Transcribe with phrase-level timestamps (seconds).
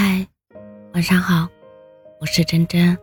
[0.00, 0.24] 嗨，
[0.94, 1.48] 晚上好，
[2.20, 2.96] 我是真真。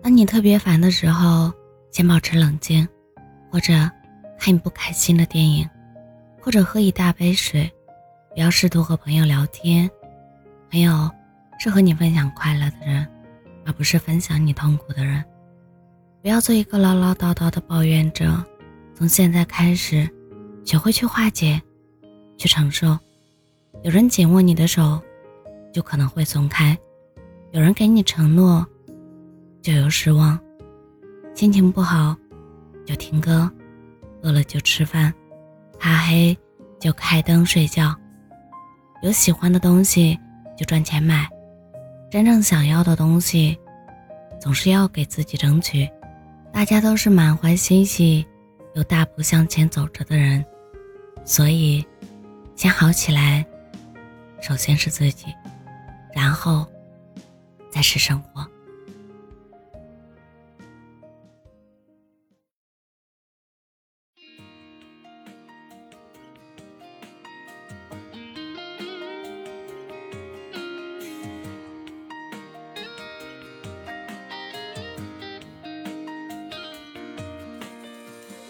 [0.00, 1.52] 当你特别烦的时候，
[1.90, 2.86] 先保持冷静，
[3.50, 3.72] 或者
[4.38, 5.68] 看你不开心的电影，
[6.40, 7.68] 或者喝一大杯水。
[8.32, 9.90] 不要试图和朋友聊天，
[10.70, 11.10] 朋友
[11.58, 13.04] 是和你分享快乐的人，
[13.66, 15.24] 而不是分享你痛苦的人。
[16.22, 18.32] 不要做一个唠唠叨叨的抱怨者。
[18.94, 20.08] 从现在开始，
[20.64, 21.60] 学会去化解，
[22.38, 22.96] 去承受。
[23.82, 25.02] 有人紧握你的手。
[25.74, 26.78] 就可能会松开，
[27.50, 28.64] 有人给你承诺，
[29.60, 30.38] 就有失望。
[31.34, 32.16] 心情不好，
[32.86, 33.50] 就听歌；
[34.22, 35.12] 饿了就吃饭；
[35.76, 36.38] 怕黑
[36.78, 37.92] 就开灯睡觉。
[39.02, 40.16] 有喜欢的东西
[40.56, 41.28] 就赚钱买。
[42.08, 43.58] 真正想要的东西，
[44.40, 45.90] 总是要给自己争取。
[46.52, 48.24] 大家都是满怀欣喜，
[48.76, 50.44] 又大步向前走着的人，
[51.24, 51.84] 所以，
[52.54, 53.44] 先好起来。
[54.40, 55.26] 首先是自己。
[56.14, 56.66] 然后，
[57.70, 58.46] 再是生活。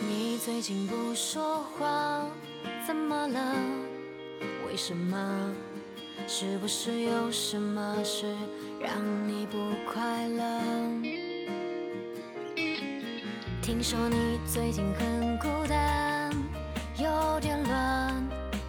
[0.06, 2.28] 你最近不说话，
[2.86, 3.56] 怎么了？
[4.66, 5.50] 为什么？
[6.26, 8.26] 是不是有什么事
[8.80, 8.92] 让
[9.28, 10.60] 你不快乐？
[13.62, 16.30] 听说你最近很孤单，
[16.98, 18.28] 有点乱，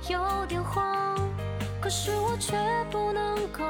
[0.09, 1.17] 有点慌，
[1.81, 2.55] 可是我却
[2.91, 3.63] 不能够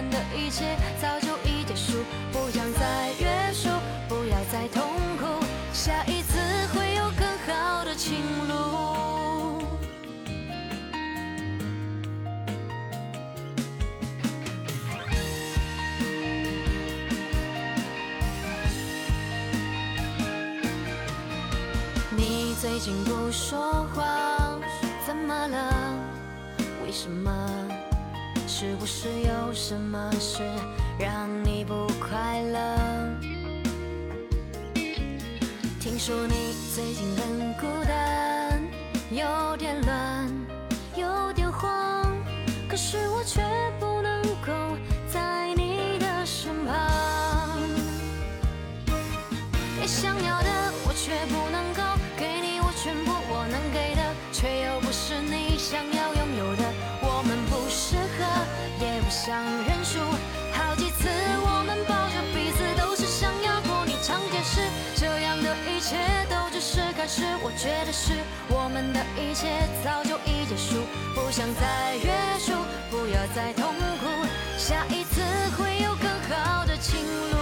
[0.00, 1.98] 们的一切早就已结束，
[2.32, 3.68] 不想再约束，
[4.08, 4.82] 不要再痛
[5.18, 5.44] 苦，
[5.74, 6.38] 下一次
[6.72, 8.16] 会有更好的情
[8.48, 8.80] 路。
[22.60, 24.58] 最近不说话，
[25.06, 25.94] 怎么了？
[26.84, 27.30] 为什么？
[28.62, 30.42] 是不是有什么事
[30.98, 32.76] 让你不快乐？
[35.80, 38.29] 听说你最近很孤单，
[65.90, 65.98] 一切
[66.30, 67.24] 都只是开始。
[67.42, 68.12] 我觉得是
[68.48, 69.48] 我们的一切
[69.82, 70.76] 早就已结束，
[71.16, 72.52] 不想再约束，
[72.88, 74.06] 不要再痛苦。
[74.56, 75.20] 下一次
[75.58, 77.00] 会有更好的情
[77.32, 77.38] 路。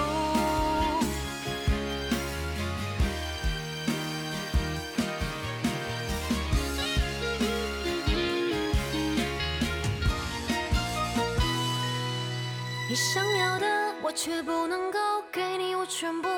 [12.89, 13.67] 你想要的，
[14.01, 14.99] 我却不能够
[15.31, 16.29] 给你，我全部，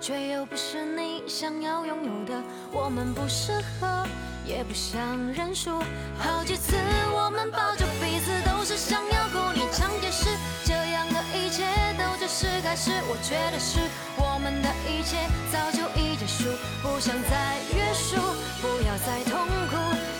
[0.00, 2.42] 却又不是你想要拥有的。
[2.72, 4.06] 我们不适合，
[4.46, 5.00] 也不想
[5.32, 5.70] 认输。
[6.18, 6.74] 好几次
[7.12, 10.28] 我们抱着彼此，都是想要和你讲解释，
[10.64, 11.64] 这样的一切
[11.98, 12.90] 都只是开始。
[13.08, 13.78] 我觉得是
[14.16, 16.48] 我们的一切早就已结束，
[16.82, 18.16] 不想再约束，
[18.62, 19.76] 不要再痛苦。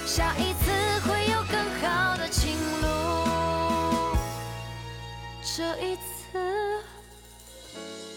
[0.06, 0.70] 下一次
[1.08, 2.86] 会有更好的情路。
[5.42, 6.38] 这一次，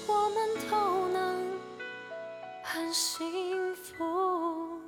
[0.08, 0.38] 我们
[0.70, 1.33] 都能
[2.74, 4.83] 很幸福。